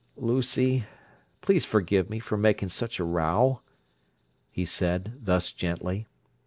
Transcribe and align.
"Lucy, 0.17 0.85
please 1.41 1.63
forgive 1.63 2.09
me 2.09 2.17
for 2.19 2.35
making 2.35 2.67
such 2.69 2.99
a 2.99 3.03
row," 3.03 3.61
he 4.49 4.65
said, 4.65 5.13
thus 5.19 5.51
gently. 5.51 6.07